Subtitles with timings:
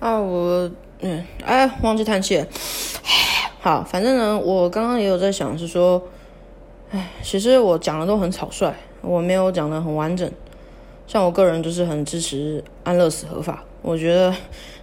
[0.00, 0.70] 啊，我
[1.00, 2.46] 嗯，哎，忘记叹气了。
[3.60, 6.00] 好，反正呢，我刚刚也有在想，是说，
[6.90, 10.30] 哎，其实我讲的都很草率，我没有讲的很完整。
[11.08, 14.32] 像我个人就是很支持安乐死合法，我觉得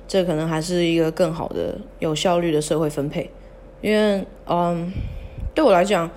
[0.06, 3.32] 这可能还是一个更好的、有效率的社会分配。
[3.82, 4.92] 因为，嗯，
[5.54, 6.10] 对我来讲，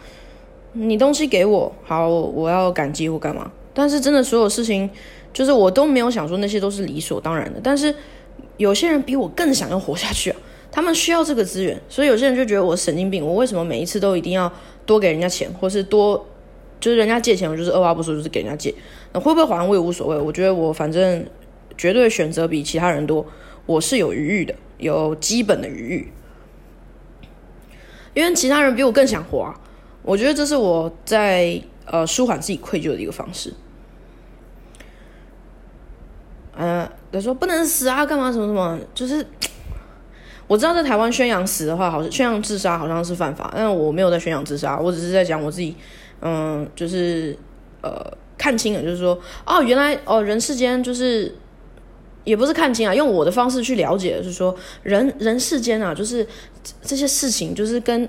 [0.72, 3.52] 你东西给我好，我要感激或干嘛。
[3.72, 4.90] 但是真的，所有事情
[5.32, 7.60] 就是我都没有想说那些都是理所当然的。
[7.62, 7.94] 但是
[8.58, 10.36] 有些人比我更想要活下去啊，
[10.70, 13.24] 他们需要这个资源，所以有些人就觉得我神经病。
[13.24, 14.52] 我为什么每一次都一定要
[14.84, 16.26] 多给人家钱，或是多
[16.78, 18.74] 就是人家借钱，我就是二话不说就是给人家借。
[19.12, 21.24] 那会不会还我也无所谓，我觉得我反正
[21.78, 23.24] 绝对选择比其他人多，
[23.64, 26.12] 我是有余裕的，有基本的余裕。
[28.14, 29.60] 因为其他人比我更想活，啊，
[30.02, 33.54] 我觉得这是我在呃舒缓自己愧疚的一个方式。
[36.56, 38.78] 呃，他说不能死啊，干嘛什么什么？
[38.94, 39.24] 就是
[40.46, 45.74] 我知道在台湾宣扬死的话，好像宣扬自杀好像是犯法，但我没有在宣扬自杀，我只是在讲我自己，
[46.20, 47.36] 嗯，就是
[47.82, 47.92] 呃
[48.36, 51.34] 看清了，就是说哦，原来哦人世间就是
[52.24, 56.26] 也不是看清啊，用我的方式去了解，就是说人人世间啊，就是
[56.82, 58.08] 这些事情就是跟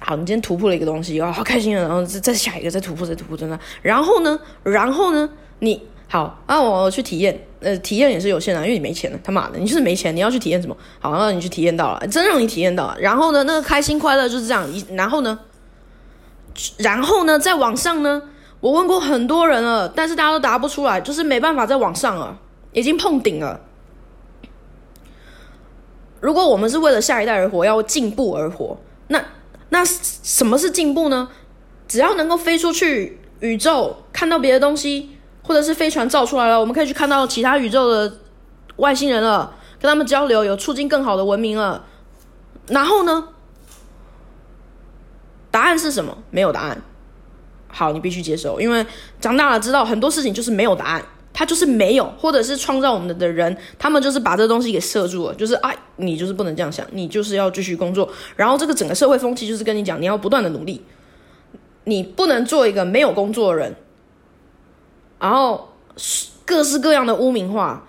[0.00, 5.28] 好，你今天突破了一个东西，哦，好开心啊，然后再再下一个再突破再突破，真的，然后呢，然后呢，
[5.60, 7.42] 你好啊，我去体验。
[7.60, 9.18] 呃，体验也是有限的，因为你没钱了。
[9.24, 10.76] 他妈的，你就是没钱，你要去体验什么？
[11.00, 12.94] 好，让你去体验到了，真让你体验到了。
[13.00, 14.68] 然后呢，那个开心快乐就是这样。
[14.90, 15.38] 然后呢，
[16.76, 18.20] 然后呢，在网上呢，
[18.60, 22.38] 我问过很多人了，但是大家都答不出来，就是没办法在网上了，
[22.74, 23.58] 已经碰顶了。
[26.20, 28.76] 如果我们是为了下一代而活，要进步而活，
[29.08, 29.24] 那
[29.70, 31.30] 那什么是进步呢？
[31.88, 35.08] 只要能够飞出去宇宙，看到别的东西。
[35.52, 38.10] 或者是飞船造出来了，我们可以去看到其他宇宙的
[38.76, 41.84] 外星人了，跟他们交流，有促进更好的文明了。
[42.68, 43.28] 然后呢？
[45.50, 46.16] 答案是什么？
[46.30, 46.80] 没有答案。
[47.68, 48.86] 好，你必须接受，因为
[49.20, 51.04] 长大了知道很多事情就是没有答案，
[51.34, 58.08] 它就是没有，或者是创造我们的人，他们就是把这东西给设住了，就是啊，你就是不能这样想，你就是要继续工作。
[58.36, 60.82] 然后这个整个社会风气就是跟你讲，你要不断的努力，
[61.84, 63.76] 你不能做一个没有工作的人。
[65.22, 65.68] 然后
[66.44, 67.86] 各式各样的污名化，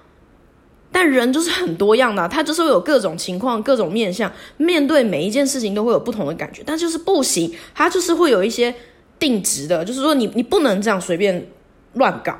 [0.91, 8.75] 但人就是很多样的，他就是会有各种情况、各种面相，面对每一件事情都会有不同的感觉，但就是不行，他就是会有一些
[9.17, 11.49] 定值的，就是说你你不能这样随便
[11.93, 12.37] 乱搞，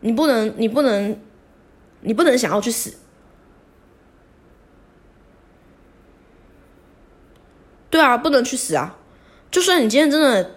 [0.00, 1.20] 你不能你不能
[2.00, 2.94] 你不能想要去死，
[7.90, 8.96] 对啊，不能去死啊，
[9.50, 10.54] 就算你今天真的。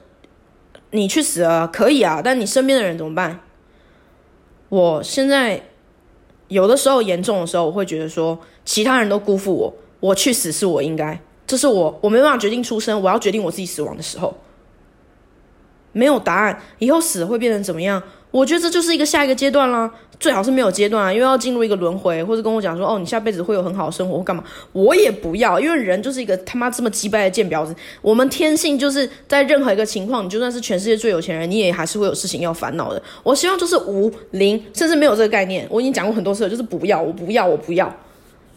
[0.91, 3.40] 你去死啊可以啊，但你身边的人怎么办？
[4.69, 5.62] 我现在
[6.47, 14.38] 有的时候严重的时候，我会觉得说其他人都辜负我，我去死是我应该，这是我我没办法决定出生，我要决定我自己死亡的时候，
[15.91, 18.01] 没有答案，以后死会变成怎么样？
[18.31, 33.02] 我觉得这就是一个下一个阶段啦，最好是没有阶段啊，因为要进入一个轮回，或者跟我讲说，哦，你下辈子会有很好的生活或干嘛，我也不要，因为人就是一个他妈这么鸡掰的贱婊子，我们天性就是在任何一个情况，你就算是全世界最有钱人，你也还是会有事情要烦恼的。
[33.22, 35.68] 我希望就是无零，甚至没有这个概念。
[35.69, 37.94] 我已经讲过很多次了，就是不要，我不要，我不要。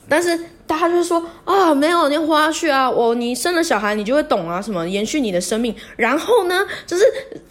[0.08, 2.90] 但是大家就会说啊，没有，你要活下去啊！
[2.90, 5.74] 我你生了小孩，你就会懂啊，什么延续你的生命。
[5.96, 7.04] 然后呢，就是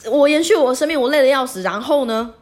[0.09, 1.63] 我延续我的生命，我累得要死。
[1.63, 2.33] 然后呢，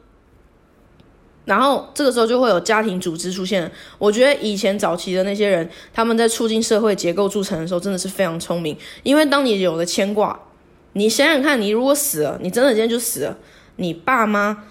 [1.45, 3.71] 然后这个时候就会有家庭组织出现。
[3.97, 8.77] 我觉得以前早期的那些人，他们在促进社会结构铸成的时候，真的是非常聪明。
[9.03, 10.37] 因为当你有了牵挂，
[10.93, 13.37] 你想想看，你如果死了，你真的今天就死了，
[13.77, 14.65] 你爸妈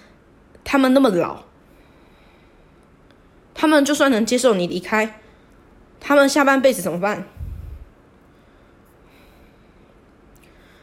[0.64, 1.44] 他们那么老，
[3.54, 5.19] 他们就算能接受你离开。
[6.00, 7.24] 他们下半辈子怎么办？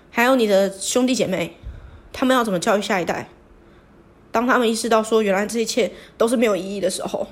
[0.09, 1.57] 还有你的兄弟姐妹，
[2.13, 3.29] 他们要怎么教育下一代？
[4.31, 7.27] 当他们意识到说原来这一切都是没有意义的时候，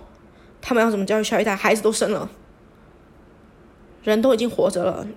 [0.62, 1.56] 他们要怎么教育下一代？
[1.56, 2.30] 孩子都生了，
[4.04, 5.08] 人都已经活着了，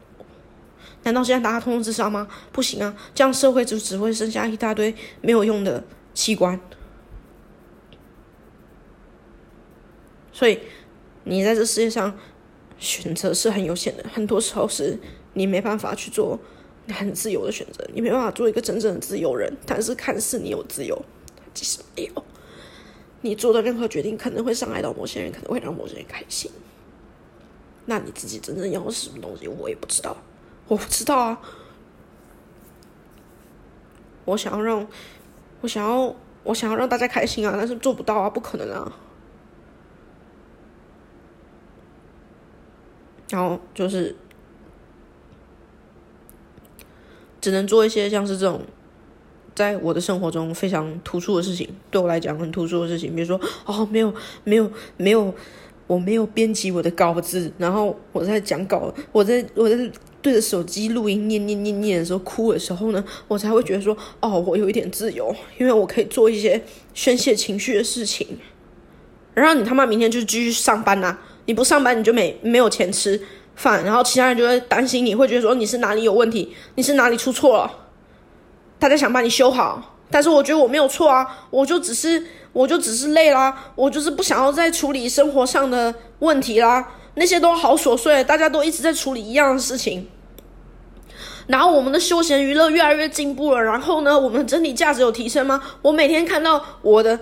[1.02, 2.28] 难道现在大家通通自杀吗？
[2.52, 6.60] 不行啊，这样社会就只会剩下一大堆没有用的器官。
[10.32, 10.60] 所以，
[11.24, 12.16] 你在这世界上。
[12.78, 14.98] 选择是很有限的，很多时候是
[15.34, 16.38] 你没办法去做
[16.88, 19.52] 很自由的选择，你没办法做一个真正的自由人。
[19.66, 21.00] 但是看似你有自由，
[21.52, 22.24] 其实没有。
[23.20, 26.50] 你做的任何决定可能会伤害到某些人，可能会让某些人开心。
[27.86, 29.48] 那你自己真正要的是什么东西？
[29.48, 30.16] 我也不知道，
[30.68, 31.40] 我不知道啊。
[34.24, 34.86] 我想要让，
[35.62, 36.14] 我想要，
[36.44, 38.92] 我想要让大家开心啊，但是做不到啊，不可能啊。
[43.30, 44.14] 然后就是
[47.40, 48.62] 只能做一些像是这种。
[49.54, 54.14] 在我的生活中非常突出的事情，对我来讲很突出的事情，比如说哦，没有
[54.44, 55.34] 没有没有，
[55.88, 59.76] 我没有编辑我的稿子，然后我在讲稿，我在我在
[60.22, 66.62] 对着手机录音念念念念的时候哭的时候呢，我才会觉得说哦，我有一点自由，因为我可以做一些
[66.94, 68.38] 宣泄情绪的事情。
[69.34, 73.18] 然后你他妈明天就继续上班呐，你不上班你就没没有钱吃
[73.56, 77.72] 饭，然后其他人就会担心你，会觉得说你是哪里有问题，你是哪里出错了。
[78.78, 82.22] 大家想把你修好，但是我觉得我没有错啊，我就只是
[82.52, 90.06] 我就只是累啦，我就是不想要再处理生活上的问题啦，那些都好琐碎，大家都一直在处理一样的事情，
[91.46, 95.62] 然后我们的休闲娱乐越来越进步了，然后呢，我们的整体价值有提升吗？
[95.80, 97.18] 我每天看到我的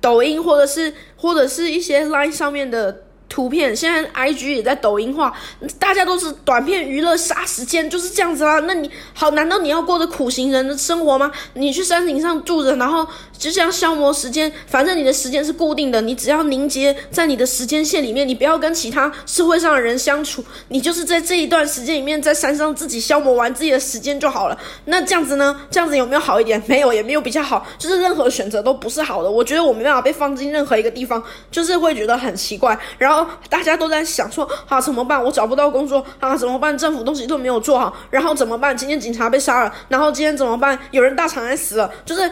[0.00, 3.02] 抖音或者是或者是一些 Line 上面的。
[3.28, 5.32] 图片现在 I G 也在抖音化，
[5.78, 8.58] 大家都是短片娱乐杀时间，就是这样子啦。
[8.60, 11.30] 那你好，难道你要过着苦行人的生活吗？
[11.54, 13.06] 你去山顶上住着，然后
[13.38, 24.58] 就这样消磨时间，反正你的时间是固定的，你只要凝结在你的时间线里面，你不要跟其他社会上的人相处，你就是在这一段时间里面在山上自己消磨完自己的时间就好了。
[24.86, 25.58] 那这样子呢？
[25.70, 26.62] 这样子有没有好一点？
[26.66, 29.30] 没有，也没有比较好，就是任何选择都不是好的。
[29.30, 33.26] 我觉得我没办法被放进任何一个地方，就是会觉得很奇怪，然后。
[33.48, 35.22] 大家都在想说啊怎么办？
[35.22, 36.76] 我找不到工作啊怎么办？
[36.76, 38.76] 政府东西都没有做好，然后怎么办？
[38.76, 40.78] 今天警察被杀了，然后今天怎么办？
[40.90, 42.30] 有人大肠癌死了，就是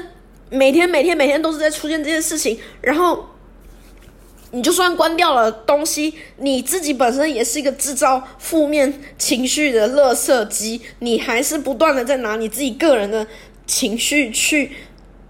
[0.51, 2.59] 每天每天每天都是在出现这些事情。
[2.81, 3.27] 然后
[4.51, 13.27] 你就算关掉了东西，你自己本身也是一个制造负面情绪的乐色机，你还是不断的在拿你自己个人的
[13.67, 14.73] 情绪去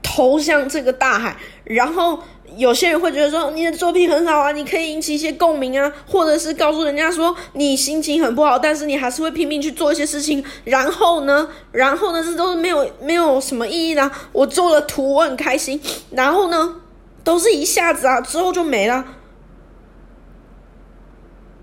[0.03, 2.23] 投向这个大海，然后。
[2.56, 10.43] 有些人会觉得说你的作品很好啊，你可以引起一些共鸣啊，或者是告诉人家说你心情很不好，但是你还是会拼命去做一些事情。
[10.64, 14.11] 然后呢，然后呢，这都是没有没有什么意义的。
[14.32, 15.79] 我做了图，我很开心。
[16.12, 16.76] 然后呢，
[17.23, 19.05] 都是一下子啊，之后就没了。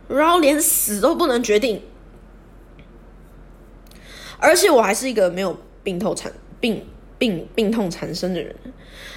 [0.07, 1.81] 然后连死都不能决定，
[4.37, 6.85] 而且我还是一个没有病痛产病
[7.17, 8.55] 病病痛缠身的人，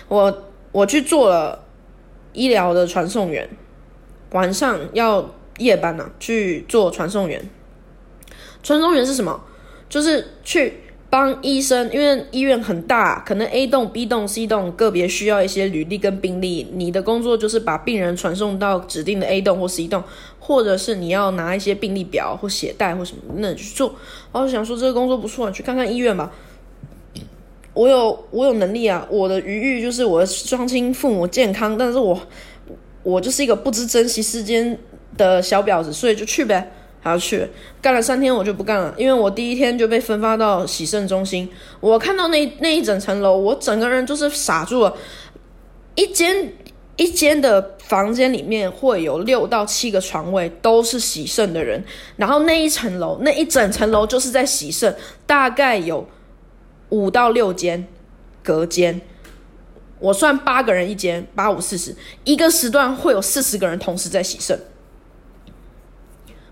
[0.08, 1.65] 我我去做了。
[2.37, 3.49] 医疗的传送员，
[4.31, 7.49] 晚上要夜班呐，去做传送员。
[8.62, 9.43] 传送员是什么？
[9.88, 16.69] 就是去帮医生，因为医院很大，可能 A 栋、B 栋、C 栋个别需要一些履历跟病历。
[16.73, 20.03] 你的工作就是把病人传送到指定的 A 栋或 C 栋，
[20.41, 23.94] 或者是你要拿一些病历表或写带或什么那去做。
[24.33, 26.33] 然后想说这个工作不错，去看看医院吧。
[27.76, 29.06] 我有我有能力啊！
[29.11, 32.19] 我的余欲就是我的双亲父母健康，但是我
[33.02, 34.78] 我就是一个不知珍惜世间
[35.19, 37.46] 的小婊子，所以就去呗，还要去
[37.82, 41.46] 干了三天，我就不干了，因为我第一天就被分发到洗肾中心，
[41.78, 44.96] 我看到那那一整层楼，我整个人就是傻住了。
[45.96, 46.50] 一间
[46.96, 51.84] 一间的房间里面会有六到七个床位，都是洗肾的人，
[52.17, 54.96] 然后那一层楼那一整层楼就是在洗肾，
[55.26, 56.06] 大概有。
[56.91, 57.87] 五到六间
[58.43, 59.00] 隔间，
[59.99, 61.94] 我算八个人一间，八五四十，
[62.25, 64.59] 一个时段会有四十个人同时在洗肾，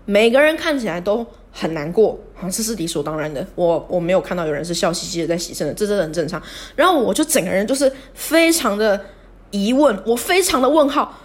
[0.05, 3.47] 每个人看起来都很难过，好像是理所当然的。
[3.55, 6.41] 我我没有看到有人是笑嘻嘻的在洗肾的，这真的很正常。
[6.75, 9.05] 然后我就整个人就是非常的
[9.51, 11.17] 疑问，我非常的问号，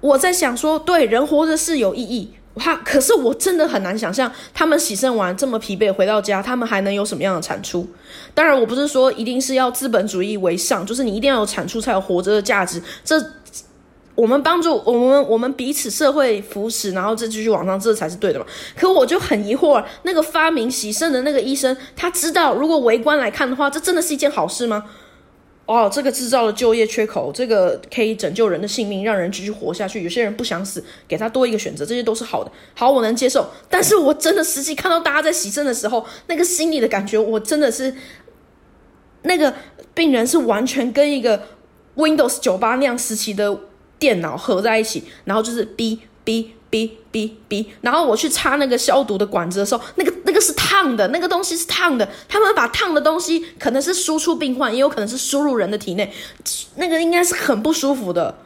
[0.00, 2.34] 我在想说，对人活着是有意义。
[2.56, 7.86] 他可是我真的很难想象，他们洗肾完这么疲惫回到家，他们还能有什么样的产出？
[8.32, 12.80] 当然，我不是说一定是要资本主义为上，就是你一定要有产出才有活着的价值。
[13.04, 13.20] 这
[14.14, 18.46] 我们帮助我们，我们彼此社会扶持，然后再继续往上，这才是对的嘛。
[18.76, 24.84] 可我就很疑惑，那个发明洗肾的那个医生，他知道如果围观来看的话，这真的是一件好事吗？
[25.66, 30.02] 哦，这个制造了就业缺口，这个可以拯救人的性命，让人继续活下去。
[30.02, 32.52] 有些人不想死，给他多一个选择，这些都是好的。
[32.74, 33.48] 好，我能接受。
[33.70, 37.94] 但是我真的实际看到大家在洗肾的时候，那个心里的感觉，我真的是，
[39.22, 39.54] 那个
[39.94, 41.42] 病人是完全跟一个
[41.96, 43.58] Windows 九八那样时期的
[43.98, 46.46] 电脑合在一起，然后就是 B 哔。
[46.74, 52.08] 哔哔哔，然后我去插那个消毒的管子的时候，那个那个是烫的，那个东西是烫的。
[52.28, 56.12] 他们把烫的东西可能是输出病患，也有可能是输入人的体内，
[56.74, 58.36] 那个应该是很不舒服的。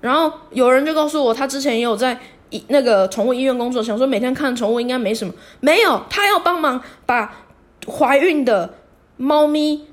[0.00, 2.18] 然后有人就告诉我，他之前也有在
[2.50, 7.44] 医那个宠物医院工作，想说每天看宠物应该没什么，没有，他要帮忙把
[7.86, 8.74] 怀孕的
[9.16, 9.86] 猫咪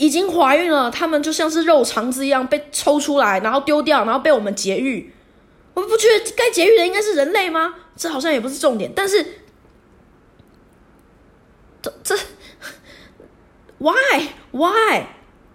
[0.00, 5.12] 已经怀孕了，他们就像是肉肠子一样被抽出来，然后丢掉，然后被我们节育。
[5.74, 7.74] 我们不觉得该节育的应该是人类吗？
[7.94, 9.24] 这好像也不是重点，但是
[11.82, 12.16] 这这
[13.76, 13.92] why
[14.52, 15.02] why？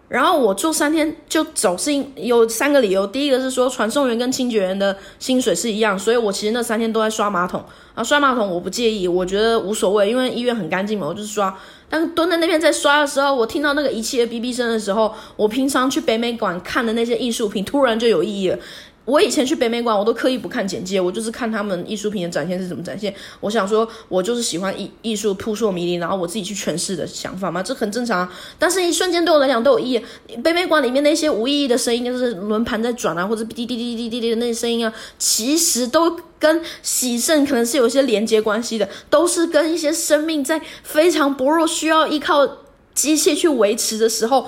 [0.08, 3.08] 然后我做三天就走，是因有三个理由。
[3.08, 8.04] 第一个是说传送员跟清洁员的薪水是一样，所以我其实那三天都在刷马桶啊。
[8.04, 11.58] 刷马桶我不介意，我觉得无所谓，因为医院很干净嘛，我就是刷。
[11.90, 18.60] 但是蹲在那边在刷的时候，我听到那个仪器的哔哔声的时候，我平常去北美馆看的那些艺术品突然就有意义了。
[19.06, 23.14] 我以前去北美馆，我都刻意不看简介，我就是看他们艺术品的展现是怎么展现。
[23.40, 28.28] 我想说，我就是喜欢艺艺术扑朔迷离，然后我自己去诠释的想法嘛，这很正常。
[28.58, 30.02] 但是，一瞬间对我来讲都有意义。
[30.44, 42.44] 北美馆里面那些无意义的声音，就是轮盘在转啊，或者滴滴滴滴滴滴的那些声音啊，其实都跟喜盛可能是有一些连接关系的，都是跟一些生命在非常薄弱、需要依靠
[42.96, 44.48] 机械去维持的时候，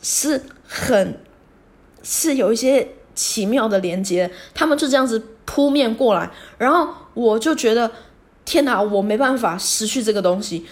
[0.00, 1.20] 是很
[2.02, 2.94] 是有一些。
[3.18, 7.90] 奇妙的连接，他们就这样子扑面过来，然后我就觉得，
[8.44, 10.64] 天哪，我没办法失去这个东西，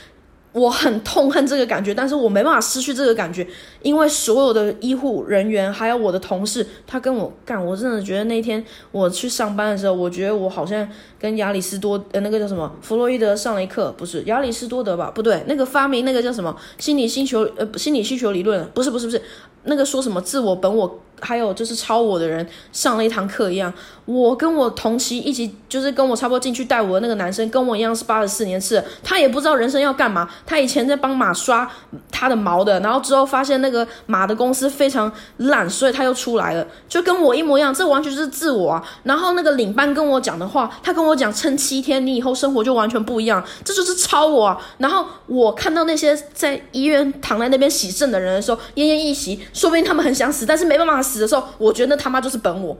[0.53, 3.45] 我很痛恨这个感觉，但是我没办法失去这个感觉，
[3.87, 10.89] 因为所有的医护人员还有我的同事，他跟我干，我真的觉得那天我去上班的时候，我觉得我好像
[11.21, 15.13] 跟亚里士多呃那个叫什么弗洛伊德上了一课，不是亚里士多德吧？
[15.15, 19.23] 不对，那个发明那个叫什么心理星球呃心理需求理论，不是不是不是，
[19.63, 20.99] 那个说什么自我本我。
[21.19, 23.73] 还有就是超我的人上了一堂课一样，
[24.05, 31.67] 我跟我同期一起就是跟我差不多进去带我的那个男生，跟我一样是八十四年次，他也不知道人生要干嘛，他以前在帮马刷
[32.13, 38.85] 他的毛的，然后之后发现那个马的公司非常烂，所以他又出来了，就跟我一模一样，这完全是自我啊。
[39.05, 44.47] 然后那个领班跟我讲的话，他跟我讲撑七天，你以后生活就完全不一样，这就是超我。
[44.47, 44.61] 啊。
[44.77, 51.03] 然后我看到那些在医院躺在那边洗肾的人的时候，奄奄一息，说不定他们很想死，但是没办法。
[51.07, 52.77] 死的时候，我觉得他妈就是本我。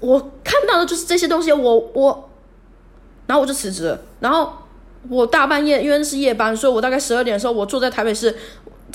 [0.00, 2.30] 我看到的就是这些东西，我我，
[3.26, 3.98] 然后我就辞职。
[4.20, 4.50] 然后
[5.10, 8.34] 我大半夜，因为是夜班，所以我大概十二点的时候，我坐在台北市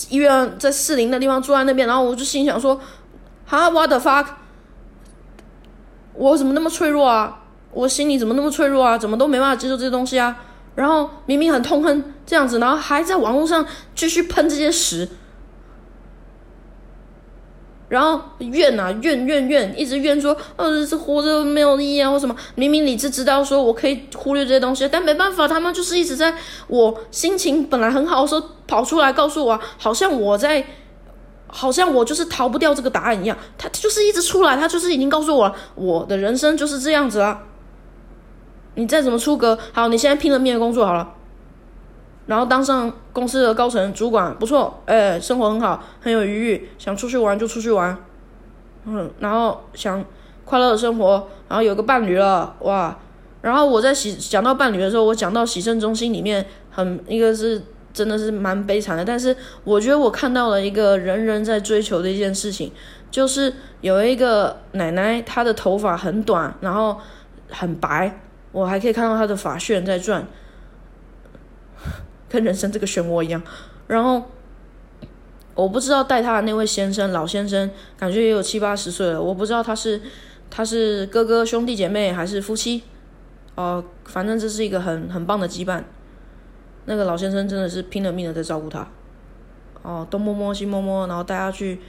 [0.09, 2.79] 医院在士林的地方住在那边，然后我就心想说
[3.45, 4.25] ：“哈，what the fuck？
[6.13, 7.39] 我怎么那么脆弱啊？
[7.71, 8.97] 我心里怎么那么脆弱啊？
[8.97, 10.35] 怎么都没办法接受这些东西啊？
[10.75, 15.07] 然后明明很痛恨这样子，然后还在网络上继续喷这些屎。”
[17.91, 22.33] 然后怨啊怨怨怨，一直怨说，呃，是活着没有意义啊，或什么？
[22.55, 26.33] 明明理智知道说我可以忽略这些东西，但没办法，他们就是一直在
[26.69, 30.65] 我心情本来很好的时候跑出来告诉我，好像我在，
[31.47, 33.37] 好像我就是逃不掉这个答案一样。
[33.57, 37.43] 他就是一直出来，他就是已经告诉我，我的人生就是这样子啊。
[38.75, 41.15] 你再怎么出格，好，你现在拼了命的工作好了。
[42.27, 47.97] 然后当上公司的高层主管不错，哎，生活很好，很有余裕，想出去玩就出去玩，
[48.85, 50.03] 嗯，然后想
[50.45, 52.97] 快乐的生活，然后有个伴侣了，哇！
[53.41, 57.59] 然后我在喜讲到伴侣的时候，我讲到喜生中心里面很一个是
[57.91, 62.71] 真的是蛮悲惨的，但是我觉得我看到了一个人人在追求的一件事情，
[63.09, 63.51] 就是
[63.81, 66.97] 有一个奶奶，她的头发很短，然后
[67.49, 68.19] 很白，
[68.51, 70.23] 我还可以看到她的发旋在转。
[72.31, 73.43] 跟人生这个漩涡一样，
[73.87, 74.23] 然后
[75.53, 80.01] 我不知道带他的那位先生，老先生感觉也有七八十岁了，我不知道他是
[80.49, 82.83] 他是哥哥兄弟姐妹还是夫妻，
[83.55, 85.83] 哦，反正这是一个很很棒的羁绊。
[86.85, 88.87] 那个老先生真的是拼了命的在照顾他，
[89.81, 91.81] 哦，东摸摸西摸摸，然后带他去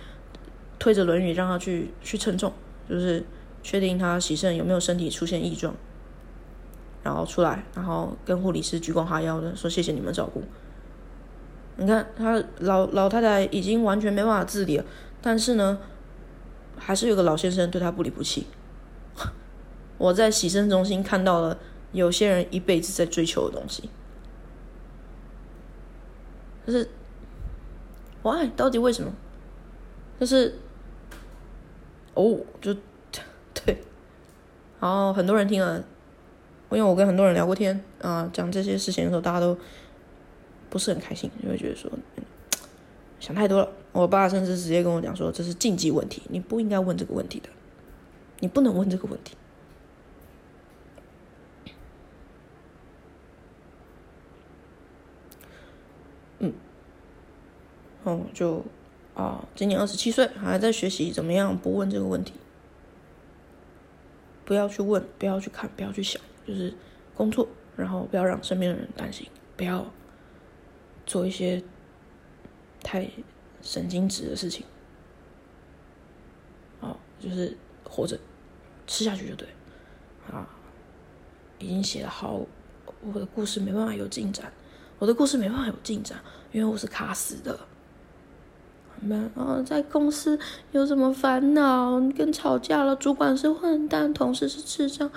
[0.79, 2.53] 推着轮椅让他去去称重，
[2.91, 3.25] 就是
[3.63, 5.73] 确定他洗肾有没有身体出现异状。
[7.03, 10.43] 然后出来，然后跟护理师鞠躬哈腰的说：“谢谢你们照顾。”
[11.77, 14.85] 你看，他老老太太已经完全没办法自理了，
[15.21, 15.79] 但是呢，
[16.77, 18.47] 还是有个老先生对他不离不弃。
[19.99, 21.59] 我在洗肾中心看到了
[21.93, 23.89] 有些人一辈子在追求的东西，
[26.67, 26.89] 就是
[28.23, 29.13] why 到底为什么？
[30.21, 30.59] 就是
[32.15, 32.75] 哦，就
[33.55, 33.83] 对，
[34.79, 35.83] 然后很多人听了。
[36.77, 39.57] 因为我跟很多人聊过天啊，讲这些事情的时候，大家都
[40.71, 41.91] 不是很开心，就会觉得说
[43.21, 43.69] 想太多了。
[43.93, 47.49] 我爸甚至直接跟我讲说，这是禁忌问题，你不应该问这个问题的，
[48.41, 49.37] 你不能问这个问题。
[56.39, 56.53] 嗯，
[58.03, 58.65] 哦，就
[59.15, 62.33] 啊，今年二十七岁，还在学习怎么样不问这个问题，
[64.45, 66.21] 不要去问，不要去看，不要去想。
[66.47, 66.73] 就是
[67.15, 69.85] 工作，然后不要让身边的人担心，不要
[71.07, 71.63] 做一些
[72.83, 73.09] 太
[73.61, 74.65] 神经质的事情。
[76.81, 78.19] 哦，就是活着，
[78.87, 79.49] 吃下去就对，
[80.31, 80.49] 啊，
[81.59, 82.41] 已经写了好，
[83.13, 84.53] 我的故事没办法有进展，
[84.99, 86.19] 我的故事没办法有进展，
[86.51, 87.59] 因为我是卡死的。
[89.05, 90.39] 们啊，在公司
[90.71, 95.11] 有什么烦恼，跟吵架了，主管是混蛋，同事是智障，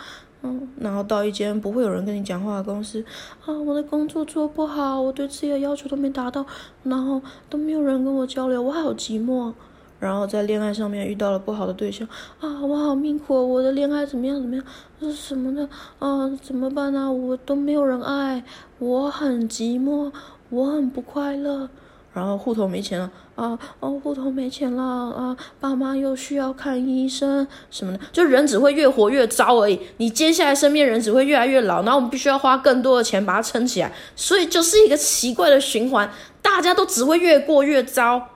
[0.80, 3.04] 然后到一间不会有人跟你讲话的公司，
[3.46, 6.46] 啊，我的工作做不好，我对自己的要求都没达到，
[6.84, 9.54] 然后都没有人跟我交流，我好寂寞。
[9.98, 12.06] 然后在恋爱上面遇到了不好的对象
[12.42, 14.64] 啊，我好命苦，我的恋爱怎么样怎么样，
[15.00, 15.68] 是什么的
[16.00, 16.30] 啊？
[16.42, 17.12] 怎么办呢？
[17.12, 18.44] 我都没有人爱，
[18.78, 20.12] 我很寂寞，
[20.50, 21.70] 我很不快乐。
[22.16, 29.78] 然后户头没钱了啊，哦，户头没钱了啊，爸妈又需要看医生什么的，就人只会越活越糟而已。
[29.98, 36.10] 你接下来身边人只会越来越老，然后我们必须要花更多的钱把它撑起来，所以就是一个奇怪的循环，
[36.42, 38.30] 大家都只会越过越糟。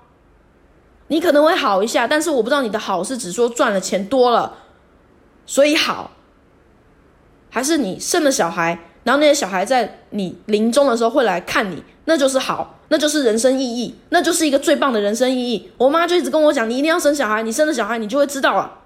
[1.07, 4.57] 你可能会好一下，但是我不知道你的好是指说赚了钱多了，
[5.45, 6.11] 所以好，
[7.49, 15.71] 还是你生了小孩，然后那些小孩在你临终的时候会来看你，那就是好，那就是人生意义，那就是一个最棒的人生意义。
[15.77, 18.79] 我妈就一直跟我讲，你一定要生小孩，你生了小孩，你就会知道了，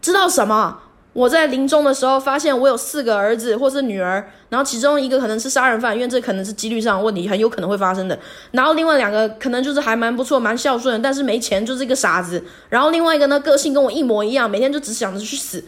[0.00, 0.80] 知道什么？
[1.14, 8.18] 我在临终的时候发现我有四个儿子或是女儿，然后其中一个可能是杀人犯，因为这可能是几率上的问题，很有可能会发生的。
[8.52, 12.42] 然后另外两个可能就是还蛮不错、蛮孝顺，但是没钱，就是一个傻子。
[12.70, 15.62] 然后另外一个呢，个性跟我一模一样，每天就只想着去死。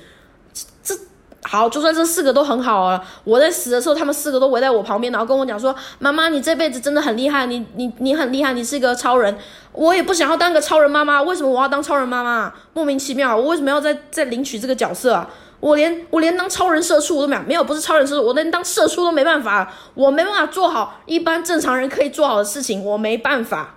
[1.47, 3.01] 好，就算这四个都很好啊。
[3.23, 9.37] 我在死的时候，他们四个都围在我旁边，然后跟我讲说：“妈妈，你这辈子真的很厉害，你你你很厉害，你是一个超人。”
[9.73, 12.53] 我也不想要当个超人妈妈，为什么我要当超人妈妈？
[12.73, 15.29] 莫名其妙，我为什么要再再领取这个角色啊？
[15.61, 23.75] 我连我连当超人社畜我都没有，没有不是超人社畜，我连当社畜都没办法，我没办法做好一般正常人可以做好的事情，我没办法。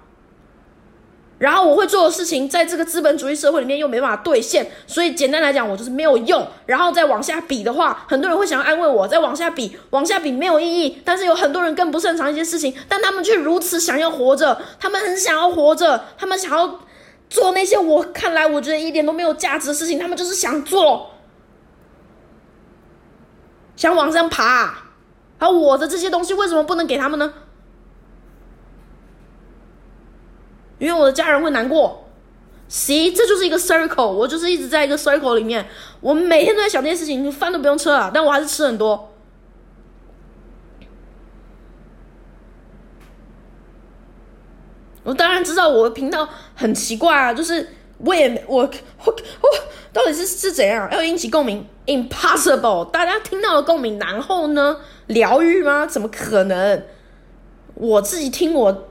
[1.40, 6.48] 然后我会做的事情，在这个资本主义社会里面又没办法兑现，所以简单来讲，我就是没有用。
[6.66, 11.00] 然后再往下比的话，很多人会想要安慰我，再往下比，往下比没有意义。
[11.06, 16.80] 但是有很多人更不擅长一些事情，但他们却如此想要活着，他们很想要活着，他们想要
[17.30, 21.12] 做那些我看来我觉得一点都没有价值的事情，他们就是想做，
[23.76, 24.86] 想往上爬。
[25.38, 27.32] 而我的这些东西为什么不能给他们呢？
[30.80, 32.08] 因为我的家人会难过
[32.70, 35.68] ，See，这就是一个 circle，我就是一直在一个 circle 里面，
[36.02, 39.12] 我每天都在想这件事情，饭都不用吃了，但我还是吃很多。
[45.04, 48.70] 我当然知道我的频道很奇怪啊，就是我也我
[49.06, 49.50] 我我
[49.94, 55.88] 到底是是怎样要引起共鸣？Impossible，大家听到了共鸣，然后呢，疗愈吗？
[55.88, 56.84] 怎么可能？
[57.74, 58.87] 我自己听我。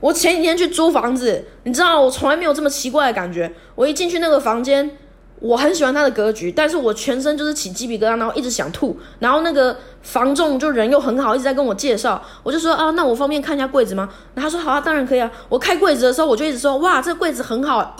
[0.00, 3.52] 我前几天去租房子，你知道我从来没有这么奇怪的感觉。
[3.74, 4.96] 我一进去那个房间，
[5.40, 8.98] 我很喜欢它的格局，但是我全身就是起鸡皮疙瘩，然后一直想吐。
[9.18, 12.22] 然后那个房仲就人又很好，一直在跟我介绍。
[12.42, 14.08] 我就说啊，那我方便看一下柜子吗？
[14.34, 15.30] 然后他说好啊，当然可以啊。
[15.50, 17.94] 我开柜子的时候，我就一直说哇，这个柜子很好。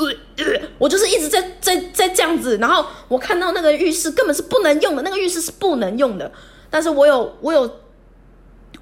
[0.78, 2.56] 我就是一直在在在这样子。
[2.56, 6.32] 然后我看到那个浴室根本是不能用的，那个浴室是不能用的。
[6.70, 7.70] 但是我有我有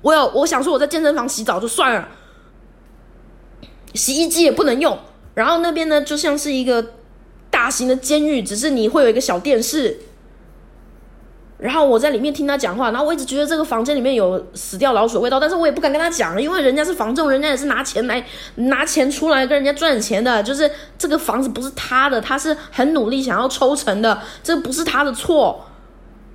[0.02, 2.09] 我有我想说我在健身房洗澡就算了。
[3.94, 4.98] 洗衣机也不能用，
[5.35, 6.94] 然后那边呢就像是一个
[7.51, 10.01] 大型的监狱，只是你会有一个小电视。
[11.59, 18.24] 然后我在里面听他讲话，然后我一直觉得这个房间里面有死掉老鼠的味道，但是我也不敢跟他讲，因为人家是房仲，人家也是拿钱来
[18.55, 25.67] 拿钱出来跟人家赚钱的，就是这个房子不是他的，他是很努力想要抽成的，这不是他的错。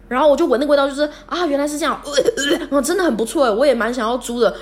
[0.07, 1.99] 然后我就闻那个味道，就是啊，原来是这样，
[2.69, 4.53] 哇，真的很不错我也蛮想要租的。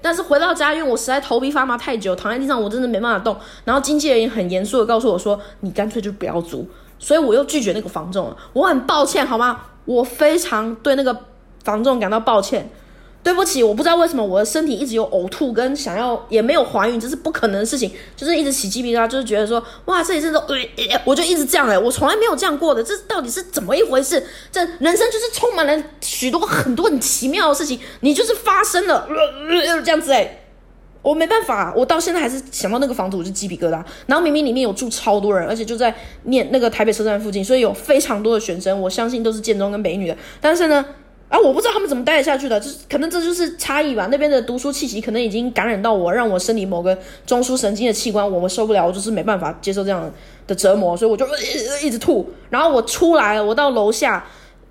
[0.00, 3.36] 但是回到家，因为我实在头皮发麻太久，躺在地上我真的没办法动。
[3.64, 6.66] 然后经纪人也很严肃的告诉我说：“你干脆就不要租。”
[6.98, 8.36] 所以我又拒绝那个房仲了。
[8.52, 9.60] 我很抱歉，好吗？
[9.84, 11.16] 我非常对那个
[11.64, 12.70] 房仲感到抱歉。
[13.22, 17.88] 对不起，我不知道为什么我的身体一直有呕吐跟想要，也没有怀孕，这是不可能的事情。
[18.16, 20.42] 就是一直起鸡皮疙瘩，就是觉得说，哇，这一阵都，
[21.04, 24.20] 我就一直这样哎，我从来没有这样过的，这到底是怎么一回事？
[24.50, 29.06] 这人生就是充满了许多很多很奇妙的事情，你就是发生了
[29.84, 30.42] 这样子哎，
[31.00, 33.80] 我没办法，我到现在还是想到那个房子我就鸡皮疙瘩。
[34.06, 40.84] 然后明明里面有住超多人，而且就在念那个台北车站附近，所以有非常多的学生，我相信都是建中跟北女的，但是呢。
[41.32, 44.06] 啊，我不知道他们怎么待得下去的，就是可能这就是差异吧。
[44.10, 50.12] 那边的读书气息可能已经感染到我，让我身体某个中枢神经的器官，我们受不了，我就是没办法接受这样
[50.46, 51.26] 的折磨，所以我就
[51.82, 52.28] 一直吐。
[52.50, 54.22] 然后我出来了，我到楼下，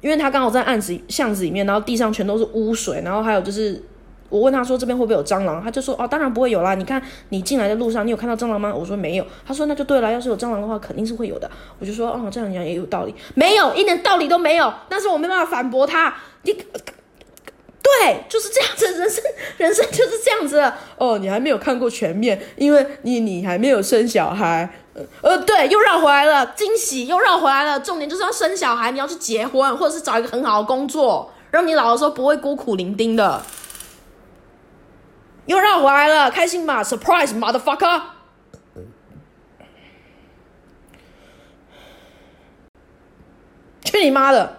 [0.02, 3.84] 因为他刚好在案子巷子里面，然后地上全都是污水，然后还有就是
[4.32, 6.74] 我问他说这边会不会有蟑螂，他就说哦，当然不会有啦。
[6.74, 8.74] 你看你进来的路上，你有看到蟑螂吗？
[8.74, 9.26] 我说没有。
[9.46, 11.48] 他说那就对了，要是有蟑螂的话，肯定是会有的。
[11.78, 14.74] 我就说哦，这样讲也有道理，没有一点道理都没有。
[14.90, 16.54] 但是我没办法反驳他，你
[17.84, 19.24] 对，就是这样子，人生
[19.58, 20.72] 人生就是这样子。
[20.98, 24.70] 哦，你还没有看过全面，因为你你还没有生小孩。
[25.22, 27.80] 呃，对，又绕回来了，惊喜又绕回来了。
[27.80, 33.42] 重点就是要生小孩，你要去结婚，或者是找一个很好的工作，让你老的时候不会孤苦伶仃的。
[35.46, 38.02] 又绕回来了，开心吗？Surprise motherfucker！
[43.84, 44.58] 去你妈的！